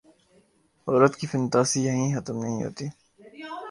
عورت 0.87 1.13
کی 1.15 1.27
فنتاسی 1.27 1.79
یہیں 1.83 2.09
ختم 2.15 2.35
نہیں 2.43 2.63
ہوتی۔ 2.63 2.87